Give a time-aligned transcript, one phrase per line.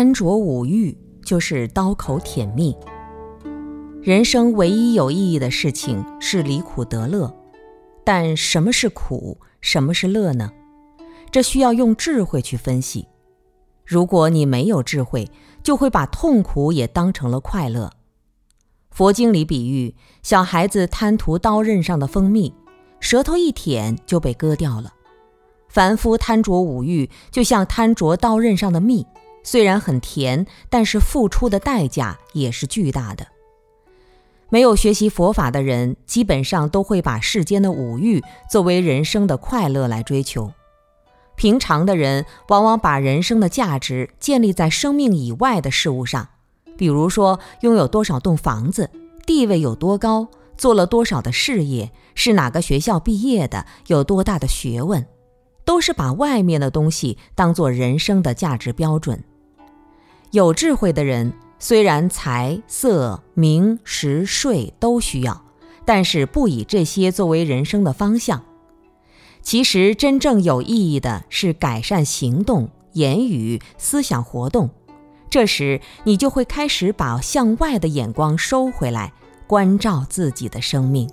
[0.00, 2.74] 贪着五欲就是刀口舔蜜。
[4.00, 7.30] 人生唯一有意义的事情是离苦得乐，
[8.02, 10.50] 但什么是苦，什么是乐呢？
[11.30, 13.08] 这需要用智慧去分析。
[13.84, 15.30] 如果你没有智慧，
[15.62, 17.92] 就会把痛苦也当成了快乐。
[18.90, 22.54] 佛经里比喻，小孩子贪图刀刃上的蜂蜜，
[23.00, 24.94] 舌头一舔就被割掉了。
[25.68, 29.06] 凡夫贪着五欲，就像贪着刀刃上的蜜，
[29.42, 33.26] 虽然很甜，但是付出的代价也是巨大的。
[34.48, 40.52] 没有学习佛法的人，基本上都会把世间的五欲作为人生的快乐来追求。
[41.36, 46.28] 平常的人往往把人生的价值建立在生命以外的事物上，
[46.76, 48.90] 比如说拥有多少栋房子、
[49.24, 50.28] 地位有多高、
[50.58, 55.06] 做了多少的事业、是哪个学校毕业的、有多大的学问，
[55.64, 59.24] 都是把外面的东西当做人生的价值标准。
[60.30, 61.32] 有智慧的人。
[61.62, 65.44] 虽然财色名食睡都需要，
[65.84, 68.42] 但是不以这些作为人生的方向。
[69.42, 74.70] 其实真正有意义的是改善行动、言语、思想活动。
[75.28, 79.12] 这时你就会开始把向外的眼光收回来，
[79.46, 81.10] 关照自己的生命。